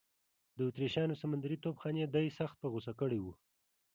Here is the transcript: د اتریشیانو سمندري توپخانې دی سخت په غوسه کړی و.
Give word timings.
د 0.55 0.57
اتریشیانو 0.69 1.19
سمندري 1.21 1.57
توپخانې 1.65 2.03
دی 2.13 2.27
سخت 2.39 2.55
په 2.59 2.67
غوسه 2.73 2.93
کړی 2.99 3.19
و. 3.21 3.25